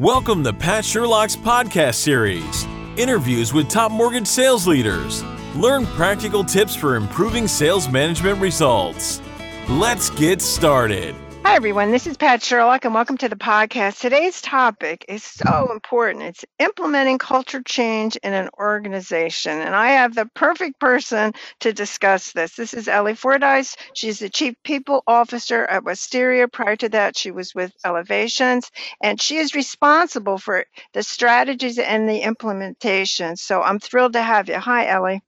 [0.00, 5.22] Welcome to Pat Sherlock's podcast series interviews with top mortgage sales leaders.
[5.54, 9.22] Learn practical tips for improving sales management results.
[9.68, 11.14] Let's get started.
[11.46, 11.90] Hi, everyone.
[11.90, 14.00] This is Pat Sherlock, and welcome to the podcast.
[14.00, 16.24] Today's topic is so important.
[16.24, 19.60] It's implementing culture change in an organization.
[19.60, 22.56] And I have the perfect person to discuss this.
[22.56, 23.76] This is Ellie Fordyce.
[23.92, 26.50] She's the Chief People Officer at Westerra.
[26.50, 28.70] Prior to that, she was with Elevations,
[29.02, 33.36] and she is responsible for the strategies and the implementation.
[33.36, 34.58] So I'm thrilled to have you.
[34.58, 35.22] Hi, Ellie.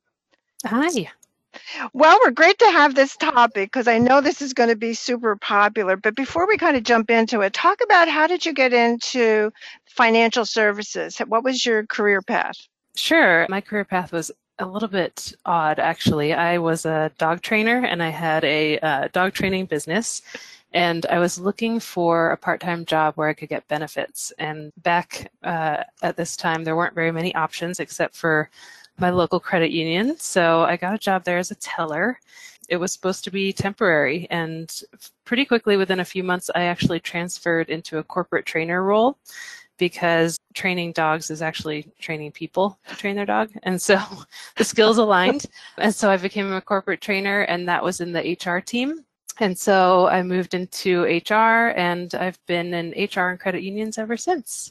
[0.65, 1.11] Hi.
[1.93, 4.95] Well, we're great to have this topic because I know this is going to be
[4.95, 5.97] super popular.
[5.97, 9.53] But before we kind of jump into it, talk about how did you get into
[9.87, 11.19] financial services?
[11.19, 12.57] What was your career path?
[12.97, 13.47] Sure.
[13.49, 16.33] My career path was a little bit odd, actually.
[16.33, 20.23] I was a dog trainer and I had a uh, dog training business.
[20.73, 24.33] And I was looking for a part time job where I could get benefits.
[24.39, 28.51] And back uh, at this time, there weren't very many options except for
[28.99, 30.17] my local credit union.
[30.19, 32.21] So I got a job there as a teller.
[32.69, 34.83] It was supposed to be temporary, and
[35.25, 39.19] pretty quickly, within a few months, I actually transferred into a corporate trainer role
[39.79, 43.51] because training dogs is actually training people to train their dog.
[43.63, 44.01] And so
[44.57, 45.47] the skills aligned.
[45.79, 49.05] And so I became a corporate trainer, and that was in the HR team.
[49.39, 54.17] And so I moved into HR and I've been in HR and credit unions ever
[54.17, 54.71] since.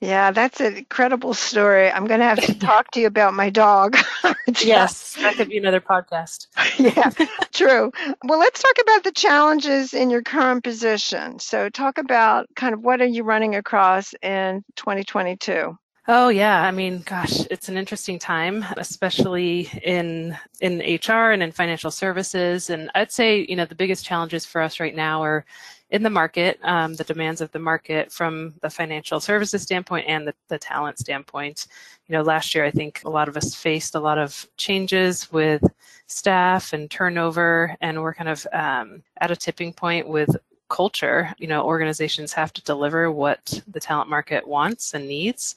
[0.00, 1.90] Yeah, that's an incredible story.
[1.90, 3.96] I'm going to have to talk to you about my dog.
[4.62, 6.48] yes, that could be another podcast.
[6.78, 7.10] yeah,
[7.52, 7.92] true.
[8.24, 11.38] Well, let's talk about the challenges in your current position.
[11.38, 15.78] So, talk about kind of what are you running across in 2022?
[16.08, 21.52] Oh yeah, I mean, gosh, it's an interesting time, especially in in HR and in
[21.52, 22.70] financial services.
[22.70, 25.44] And I'd say, you know, the biggest challenges for us right now are
[25.90, 30.26] in the market, um, the demands of the market from the financial services standpoint and
[30.26, 31.66] the, the talent standpoint.
[32.08, 35.30] You know, last year I think a lot of us faced a lot of changes
[35.30, 35.62] with
[36.08, 40.34] staff and turnover, and we're kind of um, at a tipping point with
[40.72, 41.32] culture.
[41.38, 45.54] You know, organizations have to deliver what the talent market wants and needs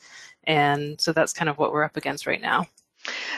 [0.47, 2.65] and so that's kind of what we're up against right now.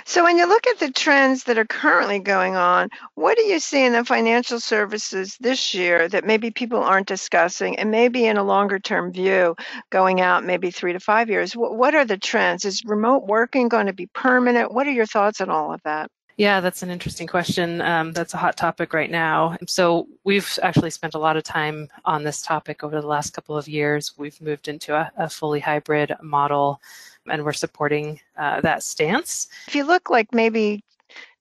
[0.06, 3.60] So, when you look at the trends that are currently going on, what do you
[3.60, 8.38] see in the financial services this year that maybe people aren't discussing, and maybe in
[8.38, 9.58] a longer term view,
[9.90, 11.52] going out maybe three to five years?
[11.54, 12.64] What are the trends?
[12.64, 14.74] Is remote working going to be permanent?
[14.74, 16.10] What are your thoughts on all of that?
[16.38, 17.82] Yeah, that's an interesting question.
[17.82, 19.58] Um, that's a hot topic right now.
[19.68, 23.58] So, we've actually spent a lot of time on this topic over the last couple
[23.58, 24.14] of years.
[24.18, 26.80] We've moved into a, a fully hybrid model
[27.28, 29.48] and we're supporting uh, that stance.
[29.68, 30.84] If you look like maybe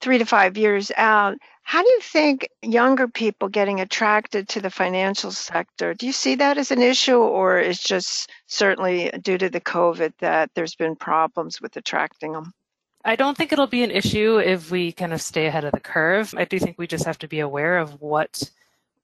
[0.00, 4.70] three to five years out, how do you think younger people getting attracted to the
[4.70, 5.94] financial sector?
[5.94, 10.12] Do you see that as an issue, or is just certainly due to the COVID
[10.20, 12.52] that there's been problems with attracting them?
[13.06, 15.80] I don't think it'll be an issue if we kind of stay ahead of the
[15.80, 16.34] curve.
[16.36, 18.50] I do think we just have to be aware of what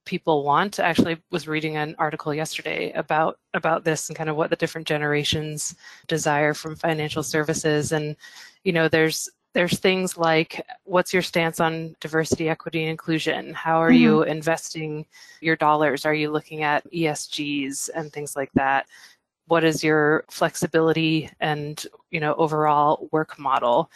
[0.03, 0.77] people want.
[0.77, 4.57] I actually was reading an article yesterday about about this and kind of what the
[4.57, 5.73] different generations
[6.07, 8.17] desire from financial services and
[8.65, 13.81] you know there's there's things like what's your stance on diversity equity and inclusion how
[13.81, 14.01] are mm-hmm.
[14.01, 15.05] you investing
[15.41, 18.87] your dollars are you looking at esgs and things like that
[19.47, 23.89] what is your flexibility and you know overall work model?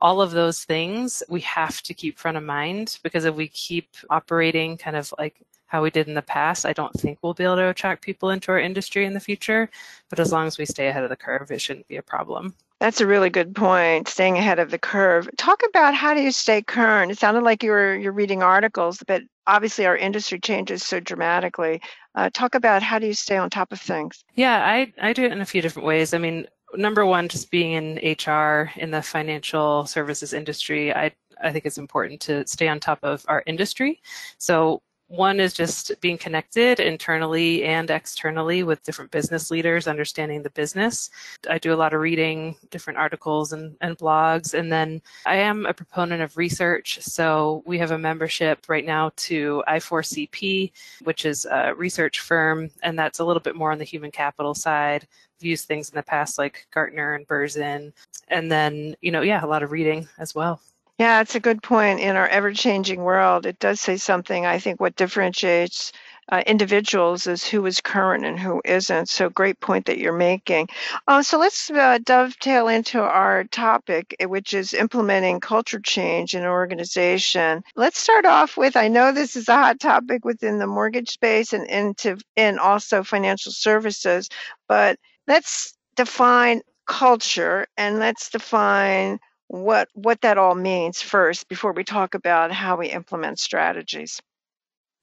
[0.00, 3.88] All of those things we have to keep front of mind because if we keep
[4.10, 7.42] operating kind of like how we did in the past i don't think we'll be
[7.42, 9.68] able to attract people into our industry in the future.
[10.10, 12.54] But as long as we stay ahead of the curve it shouldn't be a problem
[12.84, 16.30] that's a really good point staying ahead of the curve talk about how do you
[16.30, 20.82] stay current it sounded like you were you're reading articles but obviously our industry changes
[20.82, 21.80] so dramatically
[22.14, 24.24] uh, talk about how do you stay on top of things?
[24.34, 26.14] Yeah, I, I do it in a few different ways.
[26.14, 31.12] I mean, number one, just being in HR in the financial services industry, I
[31.42, 34.00] I think it's important to stay on top of our industry.
[34.38, 40.50] So one is just being connected internally and externally with different business leaders, understanding the
[40.50, 41.10] business.
[41.48, 44.54] I do a lot of reading, different articles and, and blogs.
[44.54, 47.00] And then I am a proponent of research.
[47.02, 50.72] So we have a membership right now to I4CP,
[51.02, 54.54] which is a research firm, and that's a little bit more on the human capital
[54.54, 55.06] side.
[55.38, 57.92] I've used things in the past like Gartner and Bersin.
[58.28, 60.60] And then, you know, yeah, a lot of reading as well.
[60.98, 62.00] Yeah, it's a good point.
[62.00, 64.46] In our ever changing world, it does say something.
[64.46, 65.90] I think what differentiates
[66.30, 69.08] uh, individuals is who is current and who isn't.
[69.08, 70.68] So, great point that you're making.
[71.08, 76.42] Uh, so, let's uh, dovetail into our topic, eh, which is implementing culture change in
[76.42, 77.64] an organization.
[77.74, 81.52] Let's start off with I know this is a hot topic within the mortgage space
[81.52, 84.28] and into and also financial services,
[84.68, 89.18] but let's define culture and let's define
[89.48, 94.20] what what that all means first before we talk about how we implement strategies.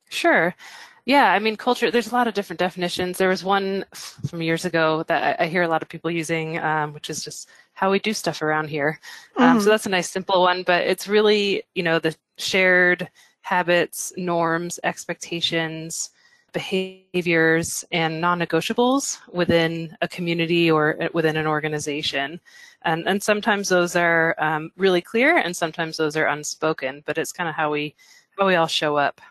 [0.09, 0.55] Sure.
[1.05, 3.17] Yeah, I mean, culture, there's a lot of different definitions.
[3.17, 6.59] There was one from years ago that I, I hear a lot of people using,
[6.59, 8.99] um, which is just how we do stuff around here.
[9.37, 9.59] Um, mm-hmm.
[9.61, 13.09] So that's a nice, simple one, but it's really, you know, the shared
[13.41, 16.11] habits, norms, expectations,
[16.53, 22.39] behaviors, and non negotiables within a community or uh, within an organization.
[22.83, 27.31] And, and sometimes those are um, really clear and sometimes those are unspoken, but it's
[27.31, 27.95] kind of how we,
[28.37, 29.21] how we all show up.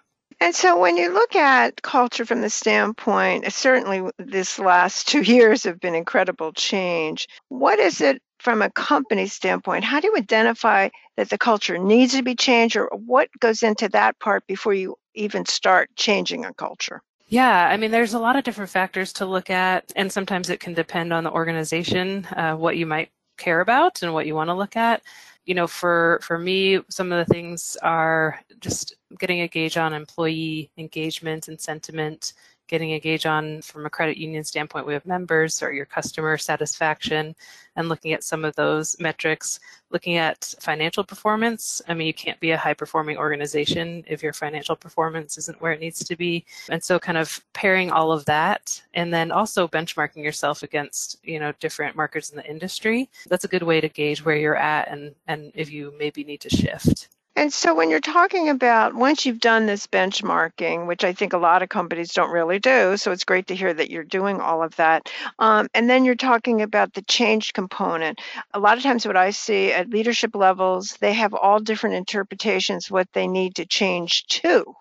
[0.43, 5.64] And so when you look at culture from the standpoint, certainly this last two years
[5.64, 7.28] have been incredible change.
[7.49, 9.84] What is it from a company standpoint?
[9.84, 13.88] How do you identify that the culture needs to be changed or what goes into
[13.90, 17.02] that part before you even start changing a culture?
[17.31, 20.59] Yeah, I mean, there's a lot of different factors to look at, and sometimes it
[20.61, 24.49] can depend on the organization, uh, what you might care about and what you want
[24.50, 25.03] to look at.
[25.47, 29.94] You know, for for me, some of the things are just getting a gauge on
[29.94, 32.32] employee engagement and sentiment,
[32.70, 36.38] getting a gauge on from a credit union standpoint, we have members or your customer
[36.38, 37.34] satisfaction
[37.75, 39.58] and looking at some of those metrics,
[39.90, 41.82] looking at financial performance.
[41.88, 45.72] I mean, you can't be a high performing organization if your financial performance isn't where
[45.72, 46.44] it needs to be.
[46.69, 51.40] And so kind of pairing all of that and then also benchmarking yourself against, you
[51.40, 53.11] know, different markers in the industry.
[53.28, 56.40] That's a good way to gauge where you're at and, and if you maybe need
[56.43, 57.08] to shift.
[57.40, 61.38] And so when you're talking about once you've done this benchmarking, which I think a
[61.38, 64.62] lot of companies don't really do, so it's great to hear that you're doing all
[64.62, 65.08] of that.
[65.38, 68.20] Um, and then you're talking about the change component.
[68.52, 72.90] A lot of times, what I see at leadership levels, they have all different interpretations
[72.90, 74.75] what they need to change to.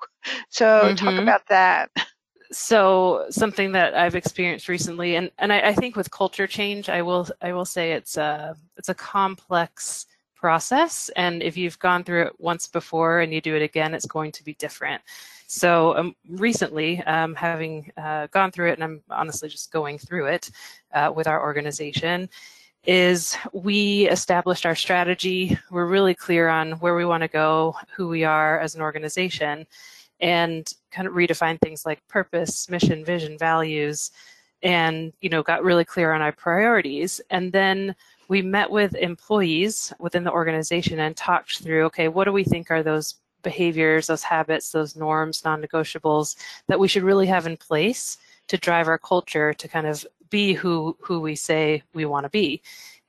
[0.50, 0.96] So mm-hmm.
[0.96, 1.92] talk about that.
[2.52, 7.04] so something that I've experienced recently, and, and I, I, think with culture change, I
[7.04, 10.08] will I will say it's a it's a complex
[10.40, 11.10] process.
[11.16, 14.32] And if you've gone through it once before and you do it again, it's going
[14.34, 15.02] to be different.
[15.48, 20.28] So um, recently, um, having uh, gone through it, and I'm honestly just going through
[20.28, 20.52] it
[20.94, 22.30] uh, with our organization,
[22.86, 25.58] is we established our strategy.
[25.72, 29.66] We're really clear on where we want to go, who we are as an organization,
[30.20, 34.12] and kind of redefine things like purpose, mission, vision, values,
[34.62, 37.22] and you know got really clear on our priorities.
[37.30, 37.96] And then
[38.30, 42.72] we met with employees within the organization and talked through okay, what do we think
[42.72, 46.36] are those behaviors, those habits, those norms, non negotiables
[46.68, 48.18] that we should really have in place
[48.48, 52.30] to drive our culture to kind of be who, who we say we want to
[52.30, 52.62] be.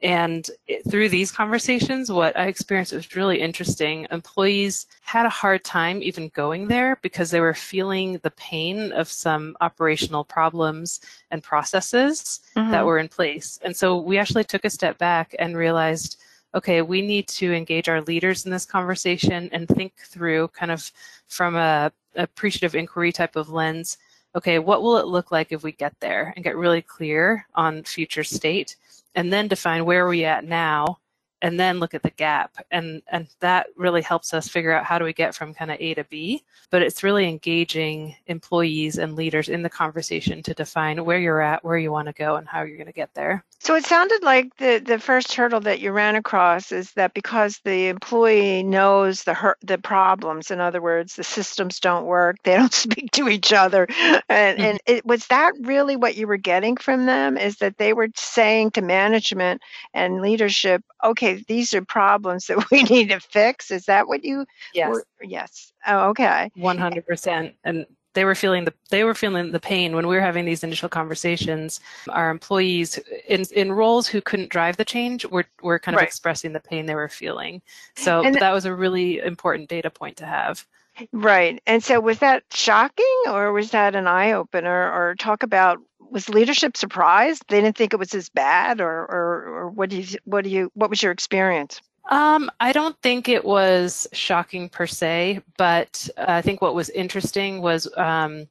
[0.03, 0.51] And
[0.89, 4.07] through these conversations, what I experienced was really interesting.
[4.11, 9.09] Employees had a hard time even going there because they were feeling the pain of
[9.09, 11.01] some operational problems
[11.31, 12.71] and processes mm-hmm.
[12.71, 13.59] that were in place.
[13.63, 16.23] And so we actually took a step back and realized
[16.53, 20.91] okay, we need to engage our leaders in this conversation and think through kind of
[21.29, 23.99] from a appreciative inquiry type of lens
[24.35, 27.83] okay, what will it look like if we get there and get really clear on
[27.83, 28.77] future state
[29.15, 30.99] and then define where are we at now
[31.43, 32.57] and then look at the gap.
[32.71, 35.77] And and that really helps us figure out how do we get from kind of
[35.81, 36.43] a to b.
[36.71, 41.65] But it's really engaging employees and leaders in the conversation to define where you're at
[41.65, 43.45] where you want to go and how you're going to get there.
[43.59, 47.61] So it sounded like the the first hurdle that you ran across is that because
[47.65, 52.57] the employee knows the hurt the problems in other words the systems don't work they
[52.57, 53.87] don't speak to each other
[54.29, 54.63] and mm-hmm.
[54.63, 58.09] and it was that really what you were getting from them is that they were
[58.15, 59.61] saying to management
[59.93, 63.71] and leadership okay okay, these are problems that we need to fix.
[63.71, 64.47] Is that what you?
[64.75, 64.91] Yes.
[64.91, 65.73] Were, yes.
[65.87, 66.51] Oh, okay.
[66.55, 67.55] One hundred percent.
[67.65, 70.65] And they were feeling the they were feeling the pain when we were having these
[70.65, 71.81] initial conversations.
[72.09, 76.09] Our employees in in roles who couldn't drive the change were were kind of right.
[76.09, 77.63] expressing the pain they were feeling.
[77.97, 80.67] So and that was a really important data point to have.
[81.13, 81.63] Right.
[81.67, 85.79] And so was that shocking or was that an eye opener or talk about
[86.11, 87.45] was leadership surprised?
[87.49, 90.51] They didn't think it was as bad or or, or what do you what do
[90.51, 91.81] you what was your experience?
[92.11, 97.61] Um, I don't think it was shocking per se, but I think what was interesting
[97.61, 98.49] was um,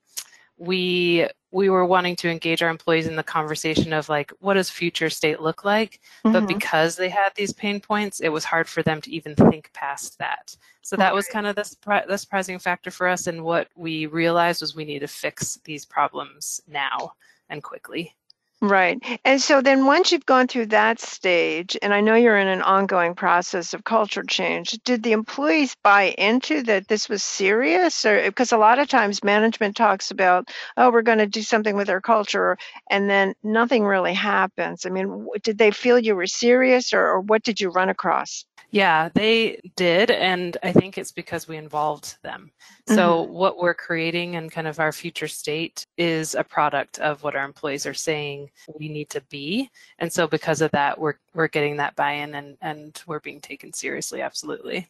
[0.58, 4.70] we we were wanting to engage our employees in the conversation of like what does
[4.70, 6.34] future state look like mm-hmm.
[6.34, 9.72] but because they had these pain points it was hard for them to even think
[9.74, 13.70] past that so that was kind of the, the surprising factor for us and what
[13.76, 17.14] we realized was we need to fix these problems now
[17.50, 18.16] and quickly
[18.62, 19.02] Right.
[19.24, 22.62] And so then once you've gone through that stage, and I know you're in an
[22.62, 28.04] ongoing process of culture change, did the employees buy into that this was serious?
[28.04, 31.42] Or uh, because a lot of times management talks about, oh, we're going to do
[31.42, 32.58] something with our culture,
[32.90, 34.86] and then nothing really happens.
[34.86, 38.44] I mean, did they feel you were serious, or, or what did you run across?
[38.72, 40.12] Yeah, they did.
[40.12, 42.52] And I think it's because we involved them.
[42.88, 43.34] So, mm-hmm.
[43.34, 47.46] what we're creating and kind of our future state is a product of what our
[47.46, 49.70] employees are saying we need to be.
[49.98, 53.42] And so, because of that, we're, we're getting that buy in and, and we're being
[53.42, 54.22] taken seriously.
[54.22, 54.88] Absolutely.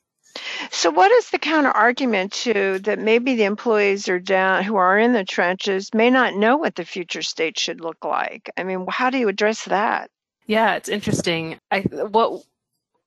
[0.71, 4.99] So, what is the counter argument to that maybe the employees are down who are
[4.99, 8.51] in the trenches may not know what the future state should look like?
[8.57, 10.11] I mean, how do you address that?
[10.45, 11.59] Yeah, it's interesting.
[11.71, 12.43] I what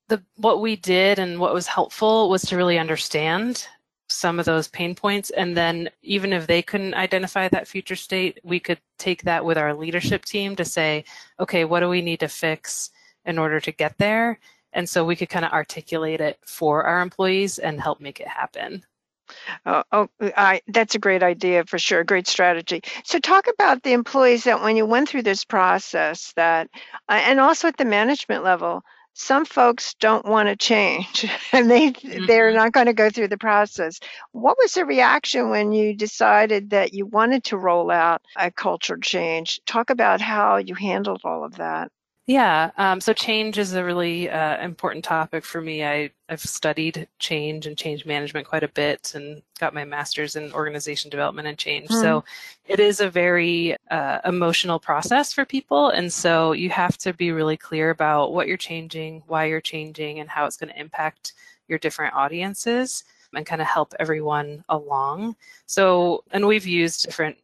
[0.08, 3.66] the what we did and what was helpful was to really understand
[4.08, 8.38] some of those pain points and then even if they couldn't identify that future state
[8.42, 11.04] we could take that with our leadership team to say
[11.40, 12.90] okay what do we need to fix
[13.24, 14.38] in order to get there
[14.74, 18.28] and so we could kind of articulate it for our employees and help make it
[18.28, 18.84] happen
[19.64, 22.04] Oh, oh I, that's a great idea for sure.
[22.04, 22.82] Great strategy.
[23.04, 26.68] So, talk about the employees that when you went through this process, that,
[27.08, 28.82] uh, and also at the management level,
[29.14, 32.26] some folks don't want to change and they mm-hmm.
[32.26, 34.00] they're not going to go through the process.
[34.32, 38.96] What was the reaction when you decided that you wanted to roll out a culture
[38.96, 39.60] change?
[39.66, 41.90] Talk about how you handled all of that
[42.26, 45.84] yeah, um, so change is a really uh, important topic for me.
[45.84, 50.52] I, I've studied change and change management quite a bit and got my master's in
[50.52, 51.88] organization development and change.
[51.88, 52.00] Mm.
[52.00, 52.24] So
[52.68, 55.88] it is a very uh, emotional process for people.
[55.88, 60.20] And so you have to be really clear about what you're changing, why you're changing,
[60.20, 61.32] and how it's going to impact
[61.66, 63.02] your different audiences
[63.34, 65.34] and kind of help everyone along.
[65.66, 67.36] So, and we've used different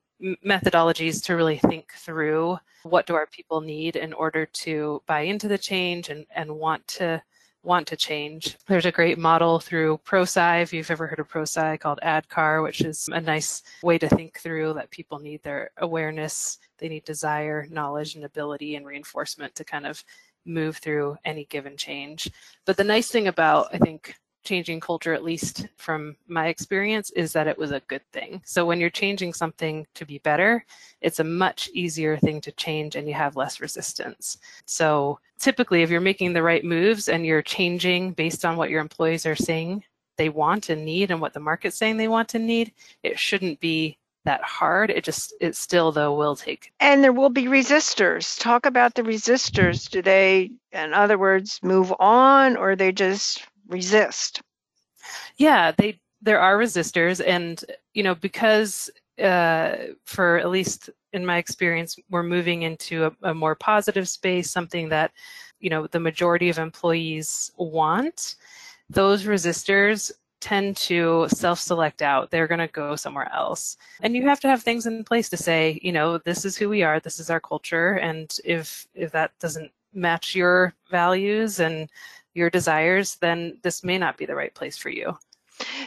[0.45, 5.49] methodologies to really think through what do our people need in order to buy into
[5.49, 7.23] the change and, and want to
[7.65, 8.57] want to change.
[8.67, 12.81] There's a great model through ProSci, if you've ever heard of ProSci, called ADKAR, which
[12.81, 17.67] is a nice way to think through that people need their awareness, they need desire,
[17.71, 20.03] knowledge, and ability and reinforcement to kind of
[20.45, 22.31] move through any given change.
[22.65, 24.15] But the nice thing about, I think,
[24.49, 28.41] changing culture, at least from my experience, is that it was a good thing.
[28.45, 30.65] So when you're changing something to be better,
[31.01, 34.39] it's a much easier thing to change and you have less resistance.
[34.65, 38.81] So typically, if you're making the right moves and you're changing based on what your
[38.81, 39.85] employees are saying
[40.17, 43.61] they want and need and what the market's saying they want and need, it shouldn't
[43.61, 44.91] be that hard.
[44.91, 46.73] It just, it still though will take.
[46.81, 48.39] And there will be resistors.
[48.39, 49.89] Talk about the resistors.
[49.89, 54.41] Do they, in other words, move on or they just resist.
[55.37, 58.91] Yeah, they there are resistors, and you know because
[59.23, 64.51] uh, for at least in my experience, we're moving into a, a more positive space,
[64.51, 65.13] something that
[65.61, 68.37] you know the majority of employees want.
[68.91, 70.11] Those resistors
[70.41, 74.63] tend to self-select out they're going to go somewhere else and you have to have
[74.63, 77.41] things in place to say you know this is who we are this is our
[77.41, 81.89] culture and if if that doesn't match your values and
[82.35, 85.17] your desires, then this may not be the right place for you.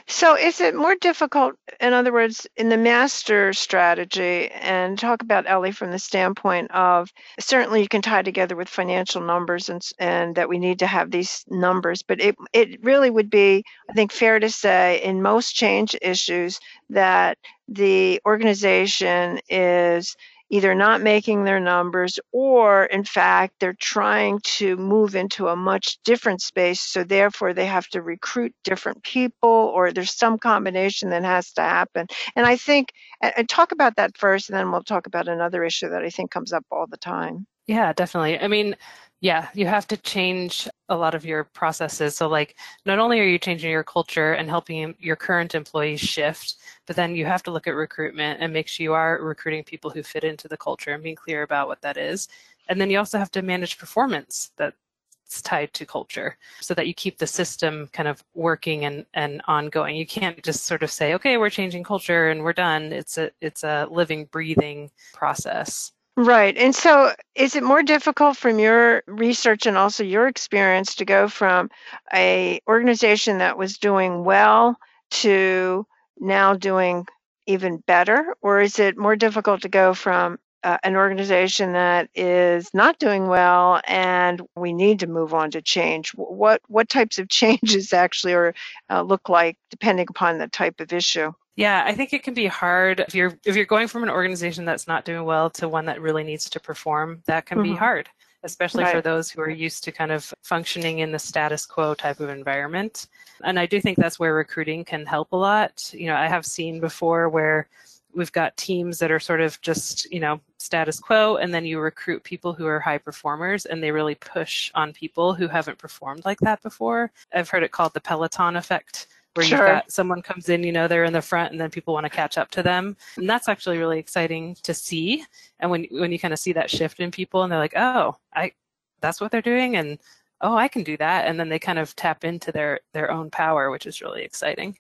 [0.06, 5.48] So, is it more difficult, in other words, in the master strategy, and talk about
[5.48, 10.36] Ellie from the standpoint of certainly you can tie together with financial numbers and, and
[10.36, 14.12] that we need to have these numbers, but it, it really would be, I think,
[14.12, 17.38] fair to say in most change issues that
[17.70, 20.18] the organization is
[20.52, 25.98] either not making their numbers or in fact they're trying to move into a much
[26.04, 31.24] different space so therefore they have to recruit different people or there's some combination that
[31.24, 32.06] has to happen.
[32.36, 32.92] And i think
[33.22, 36.30] and talk about that first and then we'll talk about another issue that i think
[36.32, 37.48] comes up all the time.
[37.68, 38.40] Yeah definitely.
[38.40, 38.76] I mean
[39.22, 42.16] yeah, you have to change a lot of your processes.
[42.16, 42.56] So, like,
[42.88, 46.56] not only are you changing your culture and helping your current employees shift,
[46.88, 49.92] but then you have to look at recruitment and make sure you are recruiting people
[49.92, 52.28] who fit into the culture and being clear about what that is.
[52.68, 56.94] And then you also have to manage performance that's tied to culture so that you
[56.96, 59.96] keep the system kind of working and, and ongoing.
[59.98, 62.92] You can't just sort of say, okay, we're changing culture and we're done.
[62.92, 65.92] It's a it's a living, breathing process.
[66.18, 66.58] Right.
[66.58, 71.28] And so is it more difficult from your research and also your experience to go
[71.30, 71.70] from
[72.14, 74.78] a organization that was doing well
[75.12, 75.86] to
[76.20, 77.08] now doing
[77.48, 82.70] even better or is it more difficult to go from uh, an organization that is
[82.74, 87.30] not doing well and we need to move on to change what what types of
[87.30, 88.54] changes actually or
[88.92, 92.48] uh, look like depending upon the type of issue Yeah, I think it can be
[92.48, 95.86] hard if you're if you're going from an organization that's not doing well to one
[95.86, 97.22] that really needs to perform.
[97.26, 97.74] That can mm-hmm.
[97.74, 98.10] be hard,
[98.44, 98.96] especially right.
[98.96, 102.30] for those who are used to kind of functioning in the status quo type of
[102.30, 103.08] environment.
[103.44, 105.94] And I do think that's where recruiting can help a lot.
[105.94, 107.68] You know, I have seen before where
[108.14, 111.80] we've got teams that are sort of just you know status quo and then you
[111.80, 116.24] recruit people who are high performers and they really push on people who haven't performed
[116.26, 119.58] like that before i've heard it called the peloton effect where sure.
[119.58, 122.06] you've got someone comes in you know they're in the front and then people want
[122.06, 125.24] to catch up to them and that's actually really exciting to see
[125.60, 128.16] and when when you kind of see that shift in people and they're like oh
[128.34, 128.52] i
[129.00, 130.00] that's what they're doing and
[130.42, 133.30] oh i can do that and then they kind of tap into their their own
[133.30, 134.76] power which is really exciting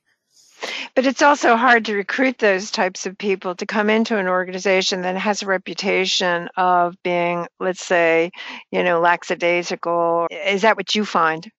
[0.96, 5.01] but it's also hard to recruit those types of people to come into an organization
[5.01, 8.31] that has a reputation of being, let's say,
[8.72, 10.27] you know, lackadaisical.
[10.29, 11.50] Is that what you find?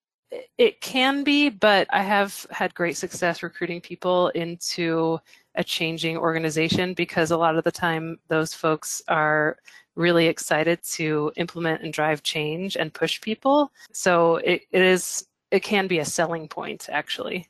[0.57, 5.19] It can be, but I have had great success recruiting people into
[5.55, 9.57] a changing organization because a lot of the time those folks are
[9.95, 13.71] really excited to implement and drive change and push people.
[13.91, 17.47] So it, it is it can be a selling point actually.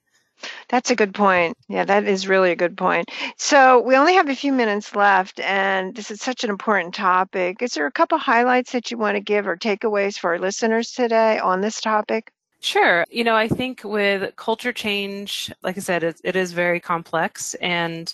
[0.67, 1.57] That's a good point.
[1.69, 3.09] Yeah, that is really a good point.
[3.37, 7.61] So we only have a few minutes left, and this is such an important topic.
[7.61, 10.91] Is there a couple highlights that you want to give or takeaways for our listeners
[10.91, 12.31] today on this topic?
[12.63, 13.03] Sure.
[13.11, 17.55] You know, I think with culture change, like I said, it, it is very complex,
[17.55, 18.13] and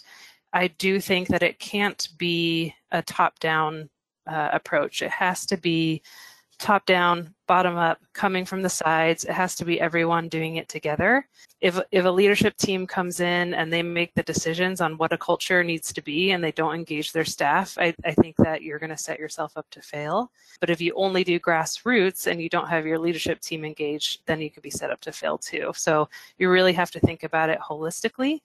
[0.54, 3.90] I do think that it can't be a top down
[4.28, 5.02] uh, approach.
[5.04, 6.02] It has to be
[6.60, 9.24] top down, bottom up, coming from the sides.
[9.24, 11.26] It has to be everyone doing it together.
[11.62, 15.18] If if a leadership team comes in and they make the decisions on what a
[15.18, 18.80] culture needs to be and they don't engage their staff, I, I think that you're
[18.80, 20.32] going to set yourself up to fail.
[20.60, 24.42] But if you only do grassroots and you don't have your leadership team engaged, then
[24.42, 25.72] you could be set up to fail too.
[25.76, 28.42] So you really have to think about it holistically.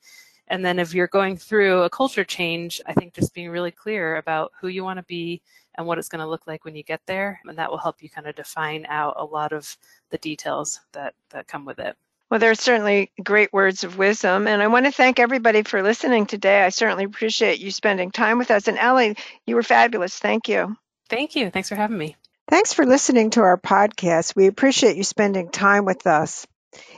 [0.48, 4.16] And then if you're going through a culture change, I think just being really clear
[4.16, 5.42] about who you want to be
[5.74, 7.40] and what it's going to look like when you get there.
[7.46, 9.76] And that will help you kind of define out a lot of
[10.10, 11.96] the details that, that come with it.
[12.30, 14.46] Well, there are certainly great words of wisdom.
[14.46, 16.62] And I want to thank everybody for listening today.
[16.62, 18.68] I certainly appreciate you spending time with us.
[18.68, 20.18] And Ellie, you were fabulous.
[20.18, 20.76] Thank you.
[21.08, 21.50] Thank you.
[21.50, 22.16] Thanks for having me.
[22.48, 24.36] Thanks for listening to our podcast.
[24.36, 26.46] We appreciate you spending time with us.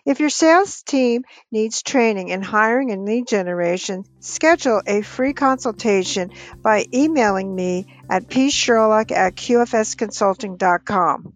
[0.04, 6.30] If your sales team needs training in hiring and lead generation, schedule a free consultation
[6.62, 11.35] by emailing me at psherlock at qfsconsulting.com.